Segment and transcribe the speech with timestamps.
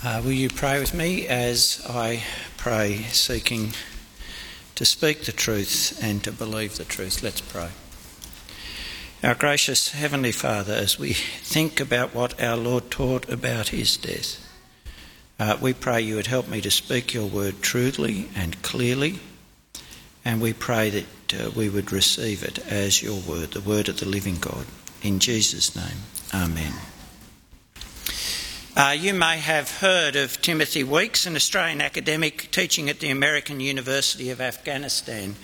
[0.00, 2.22] Uh, will you pray with me as I
[2.56, 3.72] pray, seeking
[4.76, 7.20] to speak the truth and to believe the truth?
[7.20, 7.70] Let's pray.
[9.24, 14.38] Our gracious Heavenly Father, as we think about what our Lord taught about his death,
[15.40, 19.18] uh, we pray you would help me to speak your word truly and clearly,
[20.24, 23.98] and we pray that uh, we would receive it as your word, the word of
[23.98, 24.66] the living God.
[25.02, 26.74] In Jesus' name, Amen.
[28.78, 33.58] Uh, you may have heard of Timothy Weeks, an Australian academic teaching at the American
[33.58, 35.34] University of Afghanistan,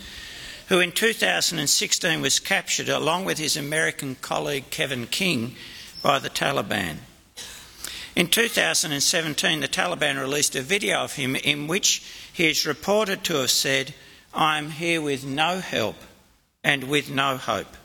[0.69, 5.57] who in 2016 was captured along with his American colleague Kevin King
[6.01, 6.99] by the Taliban.
[8.15, 13.35] In 2017, the Taliban released a video of him in which he is reported to
[13.39, 13.95] have said,
[14.33, 15.97] I am here with no help
[16.63, 17.77] and with no hope.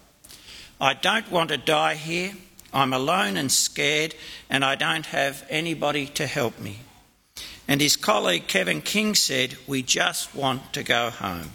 [0.79, 2.33] I don't want to die here.
[2.73, 4.15] I'm alone and scared,
[4.49, 6.79] and I don't have anybody to help me.
[7.67, 11.51] And his colleague Kevin King said, We just want to go home.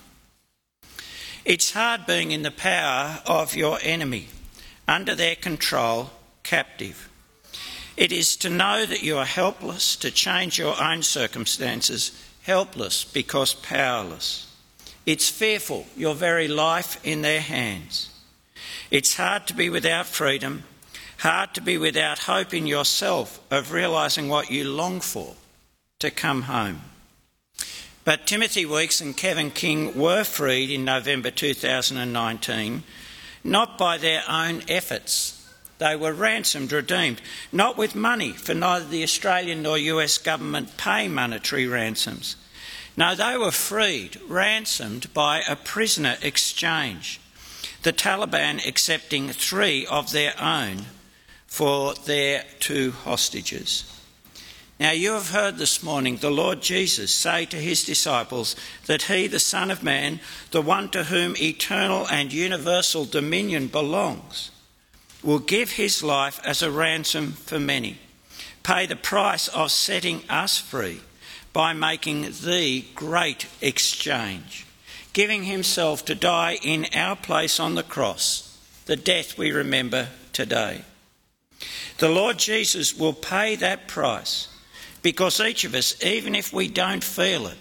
[1.44, 4.28] It's hard being in the power of your enemy,
[4.88, 6.10] under their control,
[6.42, 7.08] captive.
[7.96, 13.54] It is to know that you are helpless to change your own circumstances, helpless because
[13.54, 14.50] powerless.
[15.06, 18.10] It's fearful, your very life in their hands.
[18.90, 20.64] It's hard to be without freedom
[21.18, 25.34] Hard to be without hope in yourself of realising what you long for
[26.00, 26.82] to come home.
[28.04, 32.82] But Timothy Weeks and Kevin King were freed in November 2019,
[33.42, 35.40] not by their own efforts.
[35.78, 41.08] They were ransomed, redeemed, not with money, for neither the Australian nor US government pay
[41.08, 42.36] monetary ransoms.
[42.96, 47.20] No, they were freed, ransomed by a prisoner exchange,
[47.82, 50.86] the Taliban accepting three of their own
[51.54, 53.84] for their two hostages.
[54.80, 59.28] Now, you have heard this morning the Lord Jesus say to his disciples that he,
[59.28, 60.18] the Son of Man,
[60.50, 64.50] the one to whom eternal and universal dominion belongs,
[65.22, 67.98] will give his life as a ransom for many,
[68.64, 71.02] pay the price of setting us free
[71.52, 74.66] by making the great exchange,
[75.12, 80.82] giving himself to die in our place on the cross, the death we remember today.
[81.98, 84.48] The Lord Jesus will pay that price
[85.02, 87.58] because each of us, even if we don't feel it,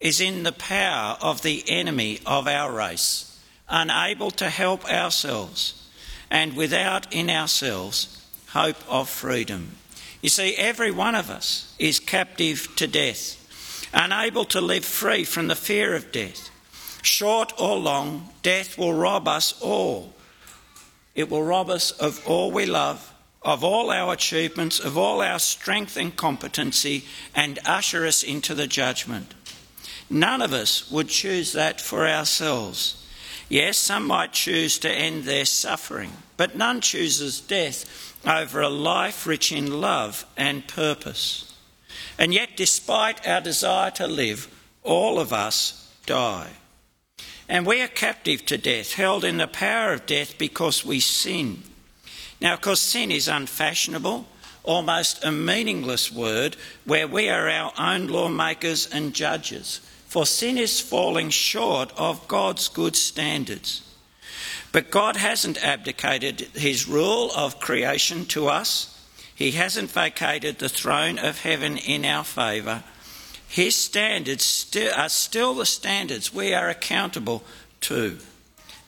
[0.00, 5.88] is in the power of the enemy of our race, unable to help ourselves,
[6.30, 9.76] and without in ourselves hope of freedom.
[10.22, 15.48] You see, every one of us is captive to death, unable to live free from
[15.48, 16.50] the fear of death.
[17.02, 20.12] Short or long, death will rob us all.
[21.14, 23.12] It will rob us of all we love
[23.46, 28.66] of all our achievements, of all our strength and competency, and usher us into the
[28.66, 29.32] judgment.
[30.10, 33.06] None of us would choose that for ourselves.
[33.48, 39.28] Yes, some might choose to end their suffering, but none chooses death over a life
[39.28, 41.54] rich in love and purpose.
[42.18, 44.52] And yet, despite our desire to live,
[44.82, 46.50] all of us die.
[47.48, 51.62] And we are captive to death, held in the power of death because we sin.
[52.40, 54.26] Now, of course, sin is unfashionable,
[54.62, 59.80] almost a meaningless word, where we are our own lawmakers and judges.
[60.06, 63.82] For sin is falling short of God's good standards.
[64.72, 68.92] But God hasn't abdicated his rule of creation to us.
[69.34, 72.82] He hasn't vacated the throne of heaven in our favour.
[73.48, 74.66] His standards
[74.96, 77.42] are still the standards we are accountable
[77.82, 78.18] to.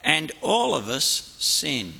[0.03, 1.93] And all of us sin.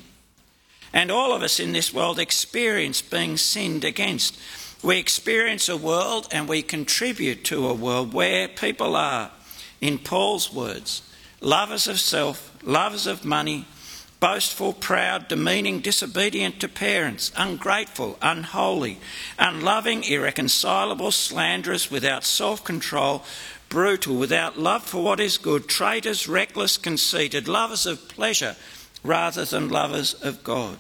[0.94, 4.38] And all of us in this world experience being sinned against.
[4.82, 9.32] We experience a world and we contribute to a world where people are,
[9.82, 11.02] in Paul's words,
[11.42, 13.66] lovers of self, lovers of money,
[14.20, 19.00] boastful, proud, demeaning, disobedient to parents, ungrateful, unholy,
[19.38, 23.24] unloving, irreconcilable, slanderous, without self control,
[23.70, 28.56] brutal, without love for what is good, traitors, reckless, conceited, lovers of pleasure
[29.04, 30.78] rather than lovers of God.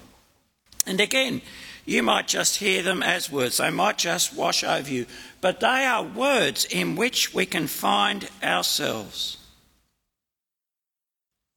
[0.86, 1.42] And again,
[1.86, 5.06] you might just hear them as words, they might just wash over you,
[5.42, 9.38] but they are words in which we can find ourselves,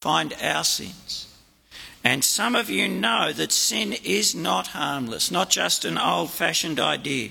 [0.01, 1.29] find our sins.
[2.05, 6.81] And some of you know that sin is not harmless, not just an old fashioned
[6.81, 7.31] idea.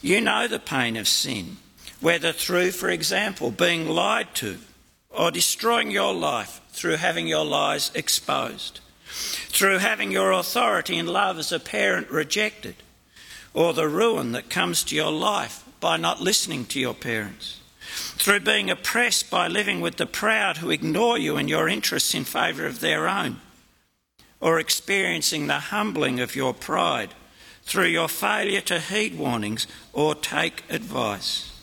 [0.00, 1.58] You know the pain of sin,
[2.00, 4.58] whether through, for example, being lied to
[5.10, 8.78] or destroying your life through having your lies exposed,
[9.48, 12.76] through having your authority and love as a parent rejected,
[13.52, 17.58] or the ruin that comes to your life by not listening to your parents,
[18.16, 22.22] through being oppressed by living with the proud who ignore you and your interests in
[22.22, 23.40] favour of their own,
[24.40, 27.12] or experiencing the humbling of your pride
[27.64, 31.60] through your failure to heed warnings or take advice.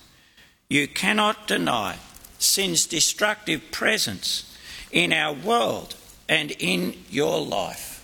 [0.70, 2.00] You cannot deny
[2.38, 4.52] sin's destructive presence
[4.96, 5.94] in our world
[6.28, 8.02] and in your life.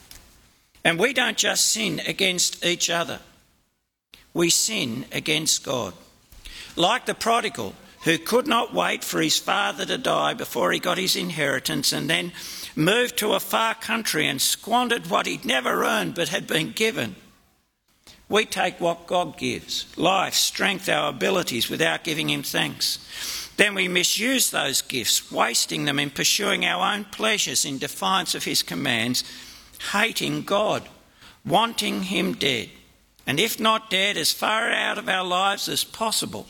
[0.84, 3.20] And we don't just sin against each other,
[4.34, 5.96] we sin against God.
[6.76, 7.74] Like the prodigal,
[8.04, 12.10] who could not wait for his father to die before he got his inheritance and
[12.10, 12.32] then
[12.76, 17.16] moved to a far country and squandered what he'd never earned but had been given.
[18.32, 23.41] We take what God gives life, strength, our abilities without giving Him thanks.
[23.58, 28.46] Then we misuse those gifts, wasting them in pursuing our own pleasures in defiance of
[28.46, 29.24] His commands,
[29.92, 30.88] hating God,
[31.46, 32.70] wanting Him dead,
[33.28, 36.48] and if not dead, as far out of our lives as possible,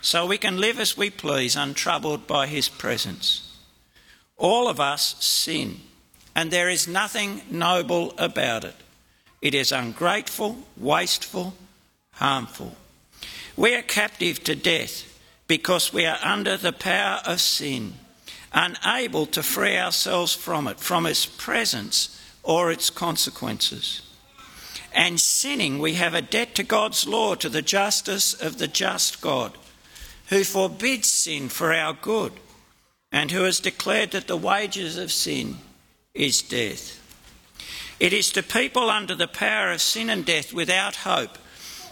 [0.00, 3.56] so we can live as we please, untroubled by His presence.
[4.36, 5.80] All of us sin,
[6.34, 8.74] and there is nothing noble about it.
[9.40, 11.54] It is ungrateful, wasteful,
[12.12, 12.76] harmful.
[13.56, 15.13] We are captive to death
[15.46, 17.94] because we are under the power of sin,
[18.52, 24.02] unable to free ourselves from it, from its presence or its consequences.
[24.92, 29.20] And sinning, we have a debt to God's law, to the justice of the just
[29.20, 29.58] God,
[30.28, 32.32] who forbids sin for our good,
[33.10, 35.56] and who has declared that the wages of sin
[36.14, 37.00] is death.
[37.98, 41.38] It is to people under the power of sin and death without hope,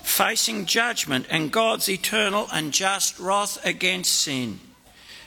[0.03, 4.61] facing judgment and God's eternal and just wrath against sin.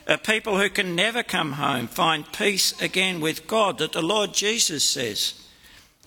[0.08, 4.34] A people who can never come home, find peace again with God, that the Lord
[4.34, 5.34] Jesus says,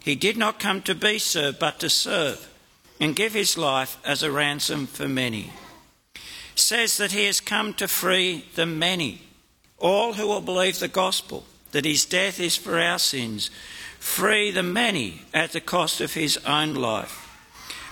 [0.00, 2.48] He did not come to be served, but to serve,
[3.00, 5.52] and give His life as a ransom for many.
[6.54, 9.22] Says that He has come to free the many,
[9.78, 13.50] all who will believe the gospel, that His death is for our sins
[13.98, 17.17] free the many at the cost of his own life.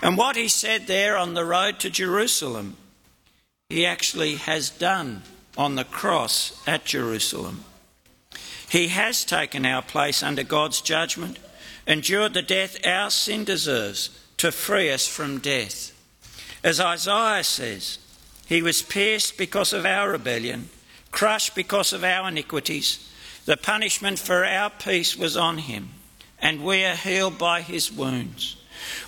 [0.01, 2.77] And what he said there on the road to Jerusalem,
[3.69, 5.23] he actually has done
[5.57, 7.63] on the cross at Jerusalem.
[8.69, 11.39] He has taken our place under God's judgment,
[11.87, 15.93] endured the death our sin deserves to free us from death.
[16.63, 17.97] As Isaiah says,
[18.45, 20.69] he was pierced because of our rebellion,
[21.11, 23.11] crushed because of our iniquities.
[23.45, 25.89] The punishment for our peace was on him
[26.39, 28.57] and we are healed by his wounds.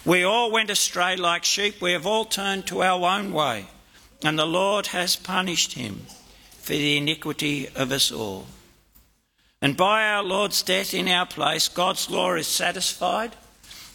[0.05, 3.67] We all went astray like sheep, we have all turned to our own way,
[4.23, 6.05] and the Lord has punished him
[6.61, 8.47] for the iniquity of us all.
[9.61, 13.35] And by our Lord's death in our place, God's law is satisfied,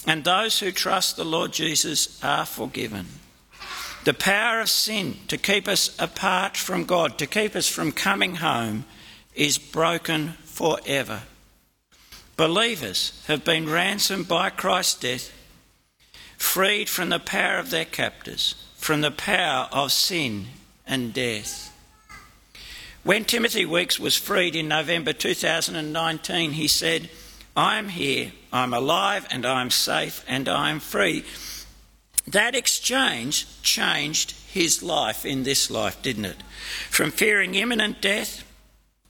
[0.06, 3.06] and those who trust the Lord Jesus are forgiven.
[4.04, 8.36] The power of sin to keep us apart from God, to keep us from coming
[8.36, 8.84] home,
[9.34, 11.22] is broken forever.
[12.36, 15.32] Believers have been ransomed by Christ's death,
[16.36, 20.46] freed from the power of their captors, from the power of sin
[20.86, 21.70] and death.
[23.02, 27.10] When Timothy Weeks was freed in November 2019, he said,
[27.56, 31.24] I am here, I'm alive, and I'm safe, and I'm free.
[32.26, 36.42] That exchange changed his life in this life, didn't it?
[36.88, 38.42] From fearing imminent death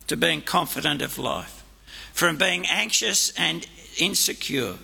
[0.09, 1.65] to being confident of life
[2.15, 3.67] from being anxious and
[3.99, 4.77] insecure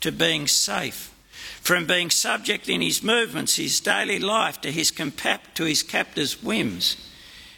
[0.00, 1.12] to being safe,
[1.60, 6.42] from being subject in his movements, his daily life, to his, compa- to his captor's
[6.42, 6.96] whims.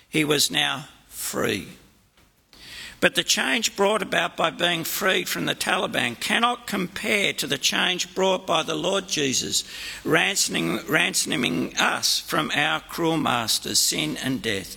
[0.08, 1.68] He was now free.
[3.00, 7.58] But the change brought about by being freed from the Taliban cannot compare to the
[7.58, 9.62] change brought by the Lord Jesus,
[10.04, 14.76] ransoming, ransoming us from our cruel masters, sin and death,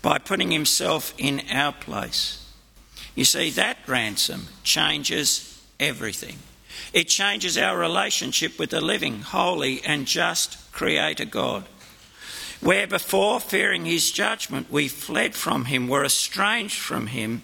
[0.00, 2.46] by putting himself in our place.
[3.14, 6.38] You see, that ransom changes everything.
[6.92, 11.64] It changes our relationship with the living, holy, and just Creator God.
[12.60, 17.42] Where before, fearing His judgment, we fled from Him, were estranged from Him,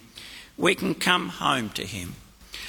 [0.56, 2.16] we can come home to Him.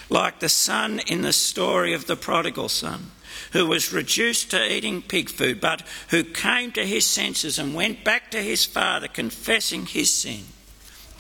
[0.10, 3.12] Like the son in the story of the prodigal son,
[3.52, 8.04] who was reduced to eating pig food, but who came to his senses and went
[8.04, 10.46] back to his father, confessing his sin,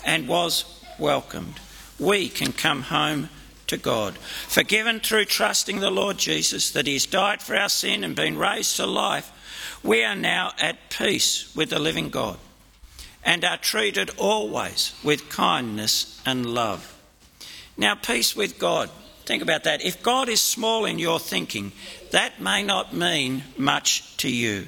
[0.06, 1.60] and was welcomed
[2.00, 3.30] we can come home
[3.68, 4.18] to God.
[4.18, 8.38] Forgiven through trusting the Lord Jesus, that He has died for our sin and been
[8.38, 9.32] raised to life,
[9.84, 12.38] we are now at peace with the living God
[13.24, 16.94] and are treated always with kindness and love.
[17.78, 18.90] Now, peace with God
[19.28, 19.84] Think about that.
[19.84, 21.74] If God is small in your thinking,
[22.12, 24.68] that may not mean much to you.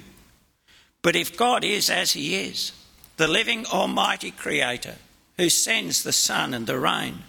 [1.02, 2.74] But if God is as He is,
[3.16, 4.96] the living Almighty Creator,
[5.38, 7.20] who sends the sun and the rain,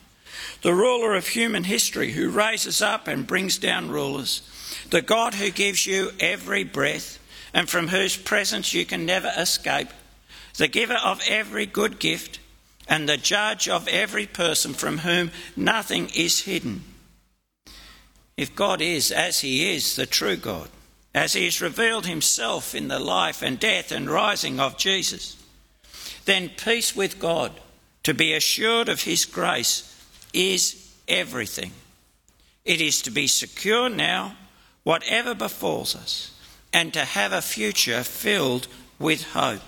[0.62, 4.42] the ruler of human history, who raises up and brings down rulers,
[4.90, 7.18] the God who gives you every breath
[7.52, 9.88] and from whose presence you can never escape,
[10.56, 12.38] the giver of every good gift
[12.88, 16.82] and the judge of every person from whom nothing is hidden.
[18.36, 20.68] If God is, as He is, the true God,
[21.14, 25.36] as He has revealed Himself in the life and death and rising of Jesus,
[26.24, 27.52] then peace with God,
[28.02, 29.89] to be assured of His grace,
[30.32, 31.72] is everything.
[32.64, 34.36] It is to be secure now,
[34.82, 36.32] whatever befalls us,
[36.72, 38.68] and to have a future filled
[38.98, 39.62] with hope.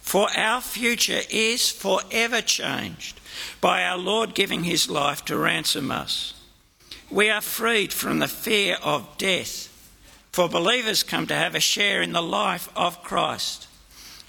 [0.00, 3.20] For our future is forever changed
[3.60, 6.34] by our Lord giving his life to ransom us.
[7.10, 9.68] We are freed from the fear of death,
[10.32, 13.68] for believers come to have a share in the life of Christ.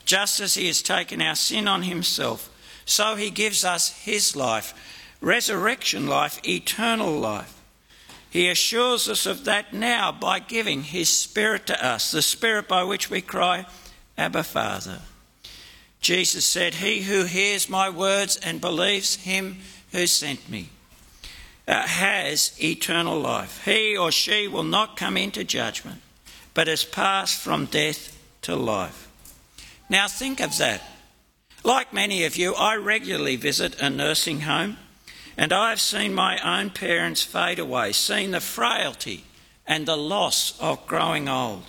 [0.05, 2.49] Just as he has taken our sin on himself,
[2.85, 4.73] so he gives us his life,
[5.21, 7.57] resurrection life, eternal life.
[8.29, 12.83] He assures us of that now by giving his Spirit to us, the Spirit by
[12.83, 13.65] which we cry,
[14.17, 14.99] Abba, Father.
[15.99, 19.59] Jesus said, He who hears my words and believes him
[19.91, 20.69] who sent me
[21.67, 23.63] uh, has eternal life.
[23.65, 26.01] He or she will not come into judgment,
[26.53, 29.07] but has passed from death to life.
[29.89, 30.81] Now think of that.
[31.63, 34.77] Like many of you, I regularly visit a nursing home,
[35.37, 39.23] and I have seen my own parents fade away, seen the frailty
[39.65, 41.63] and the loss of growing old.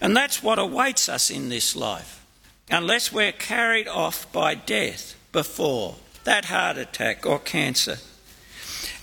[0.00, 2.24] And that's what awaits us in this life
[2.70, 7.98] unless we're carried off by death before that heart attack or cancer.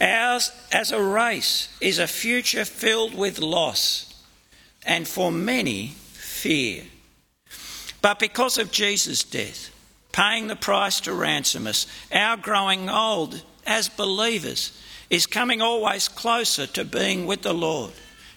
[0.01, 4.24] Ours, as a race, is a future filled with loss
[4.86, 6.84] and for many, fear.
[8.01, 9.70] But because of Jesus' death,
[10.12, 14.77] paying the price to ransom us, our growing old as believers
[15.10, 17.91] is coming always closer to being with the Lord,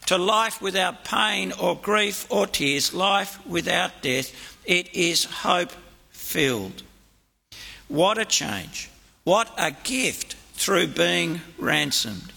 [0.06, 4.32] to life without pain or grief or tears, life without death
[4.66, 5.72] it is hope
[6.10, 6.82] filled.
[7.88, 8.90] What a change.
[9.24, 12.32] What a gift through being ransomed.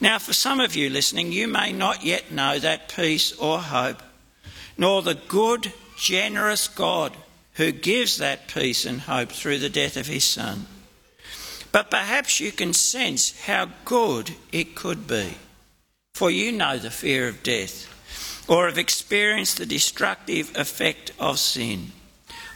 [0.00, 4.02] Now, for some of you listening, you may not yet know that peace or hope,
[4.76, 7.16] nor the good, generous God
[7.54, 10.66] who gives that peace and hope through the death of his Son.
[11.72, 15.34] But perhaps you can sense how good it could be,
[16.14, 17.88] for you know the fear of death
[18.48, 21.92] or have experienced the destructive effect of sin,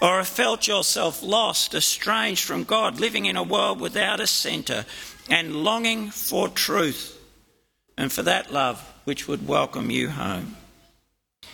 [0.00, 4.84] or have felt yourself lost, estranged from God, living in a world without a centre,
[5.30, 7.18] and longing for truth
[7.96, 10.56] and for that love which would welcome you home.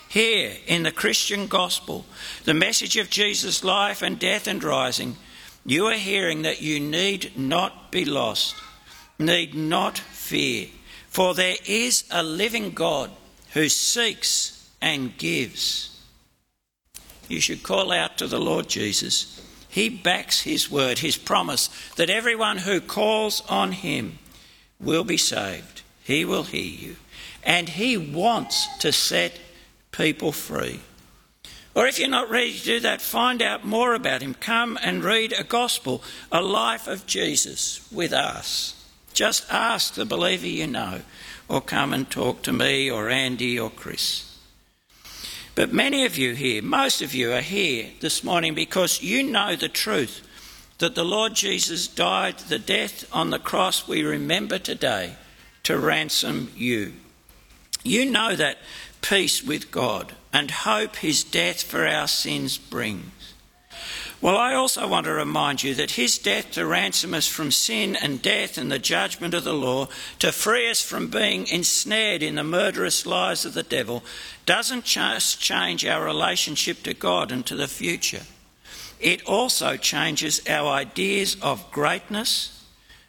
[0.09, 2.05] Here in the Christian gospel,
[2.45, 5.17] the message of Jesus' life and death and rising,
[5.65, 8.57] you are hearing that you need not be lost,
[9.19, 10.69] need not fear,
[11.09, 13.11] for there is a living God
[13.53, 16.01] who seeks and gives.
[17.29, 19.41] You should call out to the Lord Jesus.
[19.69, 24.19] He backs his word, his promise that everyone who calls on him
[24.81, 25.83] will be saved.
[26.03, 26.97] He will hear you.
[27.43, 29.39] And he wants to set
[29.93, 30.81] people free.
[31.75, 34.35] Or if you're not ready to do that, find out more about him.
[34.35, 38.75] Come and read a gospel, a life of Jesus with us.
[39.15, 41.01] Just ask the believer you know
[41.49, 44.29] or come and talk to me or Andy or Chris.
[45.55, 49.55] But many of you here, most of you are here this morning because you know
[49.55, 50.27] the truth
[50.79, 55.15] that the Lord Jesus died the death on the cross we remember today
[55.63, 56.95] to ransom you.
[57.85, 58.59] You know that
[59.03, 63.13] peace with God and hope his death for our sins brings.
[64.23, 67.97] Well, I also want to remind you that his death to ransom us from sin
[67.97, 69.89] and death and the judgment of the law,
[70.21, 74.05] to free us from being ensnared in the murderous lies of the devil,
[74.47, 78.23] doesn't just change our relationship to God and to the future.
[79.01, 82.65] It also changes our ideas of greatness,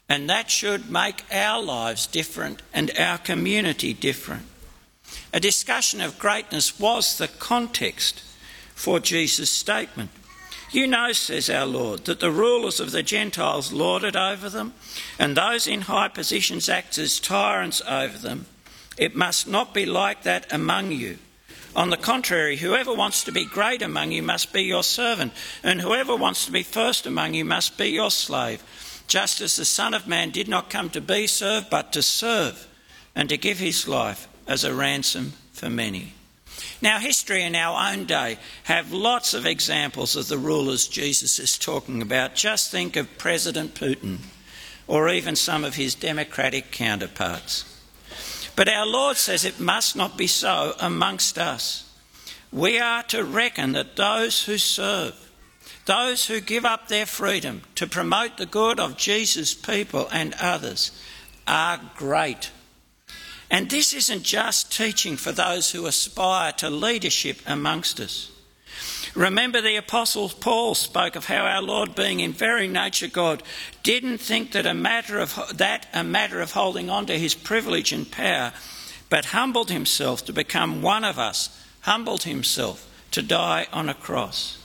[0.09, 4.47] and that should make our lives different and our community different.
[5.33, 8.23] A discussion of greatness was the context
[8.75, 10.11] for Jesus' statement.
[10.71, 14.73] You know, says our Lord, that the rulers of the Gentiles lord it over them,
[15.17, 18.45] and those in high positions act as tyrants over them.
[18.95, 21.17] It must not be like that among you.
[21.75, 25.81] On the contrary, whoever wants to be great among you must be your servant, and
[25.81, 28.63] whoever wants to be first among you must be your slave.
[29.07, 32.67] just as the Son of Man did not come to be served, but to serve
[33.15, 36.13] and to give his life as a ransom for many.
[36.81, 41.57] Now, history in our own day have lots of examples of the rulers Jesus is
[41.57, 42.35] talking about.
[42.35, 44.17] Just think of President Putin
[44.87, 47.65] or even some of his democratic counterparts.
[48.55, 51.89] But our Lord says it must not be so amongst us.
[52.51, 55.31] We are to reckon that those who serve,
[55.85, 60.91] those who give up their freedom to promote the good of Jesus' people and others,
[61.47, 62.51] are great
[63.49, 68.31] and this isn't just teaching for those who aspire to leadership amongst us.
[69.15, 73.43] Remember, the Apostle Paul spoke of how our Lord, being in very nature God,
[73.83, 77.91] didn't think that a matter of that a matter of holding on to his privilege
[77.91, 78.53] and power,
[79.09, 84.57] but humbled himself to become one of us, humbled himself to die on a cross.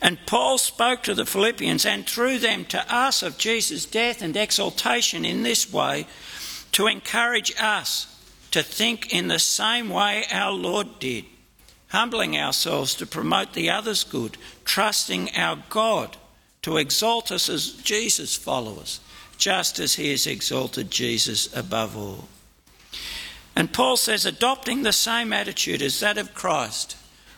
[0.00, 4.34] And Paul spoke to the Philippians and through them to us of Jesus' death and
[4.34, 6.06] exaltation in this way
[6.72, 8.14] to encourage us
[8.50, 11.24] to think in the same way our Lord did,
[11.88, 16.16] humbling ourselves to promote the other's good, trusting our God
[16.62, 19.00] to exalt us as Jesus' followers,
[19.36, 22.28] just as he has exalted Jesus above all.
[23.54, 26.96] And Paul says adopting the same attitude as that of Christ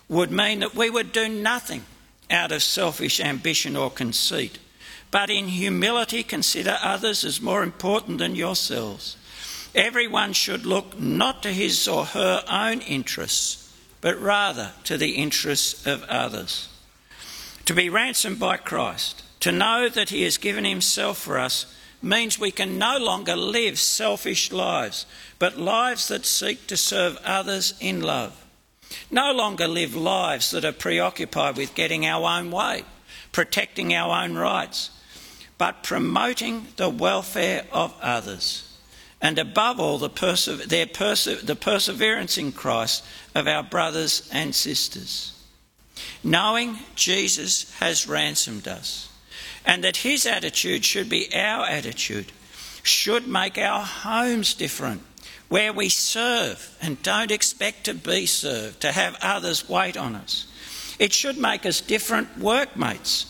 [0.08, 1.84] would mean that we would do nothing
[2.30, 4.58] out of selfish ambition or conceit,
[5.10, 9.16] but in humility consider others as more important than yourselves.
[9.74, 15.86] Everyone should look not to his or her own interests, but rather to the interests
[15.86, 16.68] of others.
[17.66, 21.72] To be ransomed by Christ, to know that he has given himself for us,
[22.02, 25.06] means we can no longer live selfish lives,
[25.38, 28.44] but lives that seek to serve others in love.
[29.08, 32.84] No longer live lives that are preoccupied with getting our own way,
[33.30, 34.90] protecting our own rights,
[35.58, 38.69] but promoting the welfare of others
[39.20, 40.48] and above all, the, perse-
[40.92, 45.36] perse- the perseverance in Christ of our brothers and sisters.
[46.24, 49.08] Knowing Jesus has ransomed us
[49.66, 52.32] and that his attitude should be our attitude,
[52.82, 55.02] should make our homes different,
[55.49, 60.47] where we serve and don't expect to be served, to have others wait on us.
[60.99, 63.26] It should make us different workmates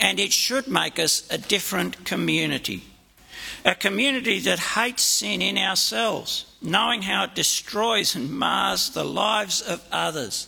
[0.00, 2.84] and it should make us a different community
[3.66, 9.60] a community that hates sin in ourselves, knowing how it destroys and mars the lives
[9.60, 10.46] of others,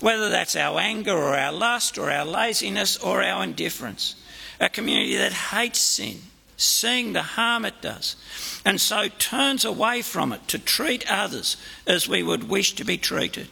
[0.00, 4.16] whether that's our anger or our lust or our laziness or our indifference.
[4.58, 6.16] A community that hates sin,
[6.56, 8.16] seeing the harm it does,
[8.64, 12.96] and so turns away from it to treat others as we would wish to be
[12.96, 13.48] treated.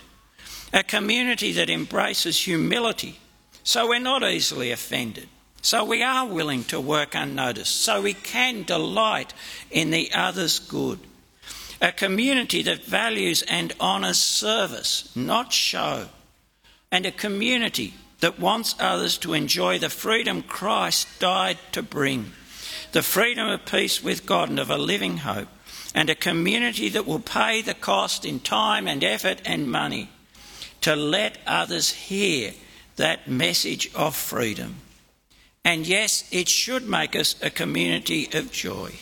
[0.72, 3.20] A community that embraces humility,
[3.62, 5.28] so we're not easily offended
[5.64, 9.32] so we are willing to work unnoticed, so we can delight
[9.70, 10.98] in the other's good.
[11.80, 16.08] A community that values and honours service, not show.
[16.92, 22.32] And a community that wants others to enjoy the freedom Christ died to bring
[22.92, 25.48] the freedom of peace with God and of a living hope,
[25.94, 30.10] and a community that will pay the cost in time and effort and money
[30.82, 32.52] to let others hear
[32.96, 34.82] that message of freedom.
[35.64, 38.92] And yes, it should make us a community of joy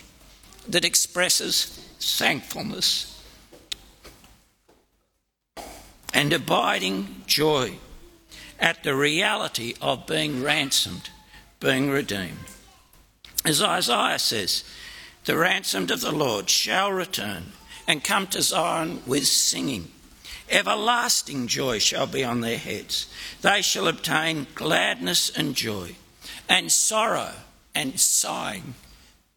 [0.68, 1.66] that expresses
[1.98, 3.08] thankfulness
[6.14, 7.78] and abiding joy
[8.60, 11.10] at the reality of being ransomed,
[11.58, 12.38] being redeemed.
[13.44, 14.62] As Isaiah says,
[15.24, 17.52] the ransomed of the Lord shall return
[17.88, 19.90] and come to Zion with singing.
[20.48, 23.08] Everlasting joy shall be on their heads.
[23.40, 25.96] They shall obtain gladness and joy
[26.48, 27.32] and sorrow
[27.74, 28.74] and sighing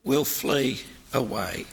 [0.04, 0.82] will flee
[1.14, 1.66] away.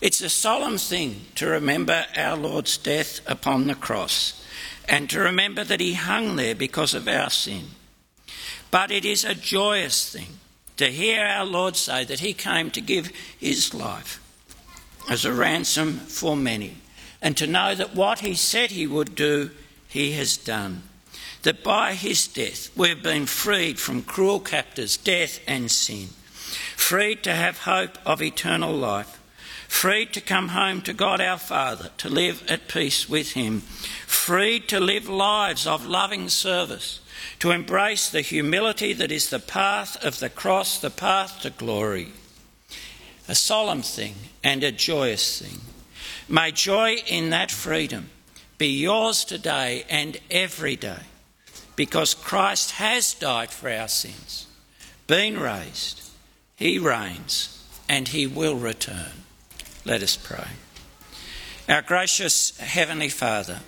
[0.00, 4.44] It's a solemn thing to remember our Lord's death upon the cross
[4.88, 7.64] and to remember that he hung there because of our sin.
[8.70, 10.38] But it is a joyous thing
[10.76, 14.22] to hear our Lord say that he came to give his life
[15.10, 16.76] as a ransom for many
[17.20, 19.50] and to know that what he said he would do,
[19.88, 20.82] he has done
[21.42, 26.08] that by his death we've been freed from cruel captors, death and sin,
[26.76, 29.20] freed to have hope of eternal life,
[29.68, 34.68] freed to come home to God our Father, to live at peace with him, freed
[34.68, 37.00] to live lives of loving service,
[37.38, 42.08] to embrace the humility that is the path of the cross, the path to glory.
[43.28, 45.60] A solemn thing and a joyous thing.
[46.28, 48.10] May joy in that freedom
[48.56, 51.02] be yours today and every day
[51.78, 54.48] because Christ has died for our sins,
[55.06, 56.02] been raised.
[56.56, 59.12] He reigns and he will return.
[59.84, 60.48] Let us pray.
[61.68, 63.60] Our gracious Heavenly Father,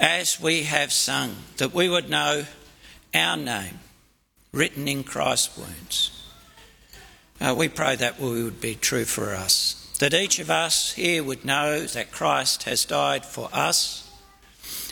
[0.00, 2.46] as we have sung, that we would know
[3.14, 3.78] our name
[4.50, 6.24] written in Christ's wounds.
[7.40, 11.44] Uh, we pray that would be true for us, that each of us here would
[11.44, 14.07] know that Christ has died for us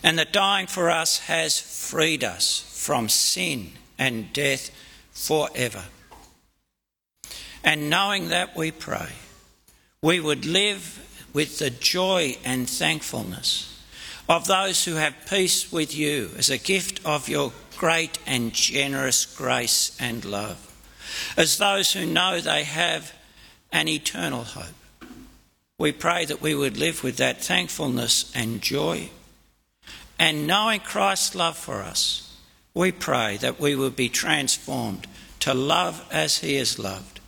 [0.03, 4.71] and that dying for us has freed us from sin and death
[5.13, 5.85] forever.
[7.65, 9.09] And knowing that, we pray
[10.03, 13.83] we would live with the joy and thankfulness
[14.29, 19.27] of those who have peace with you as a gift of your great and generous
[19.27, 20.73] grace and love,
[21.37, 23.13] as those who know they have
[23.73, 25.11] an eternal hope.
[25.79, 29.11] We pray that we would live with that thankfulness and joy.
[30.19, 32.37] And knowing Christ's love for us,
[32.75, 35.07] we pray that we will be transformed
[35.41, 37.21] to love as He has loved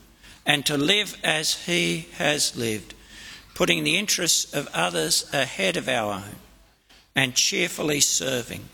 [0.47, 2.95] and to live as He has lived,
[3.55, 6.37] putting the interests of others ahead of our own
[7.15, 8.69] and cheerfully serving,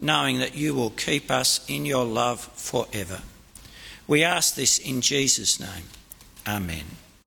[0.00, 3.20] knowing that you will keep us in your love forever.
[4.06, 5.84] We ask this in Jesus' name.
[6.46, 6.84] Amen.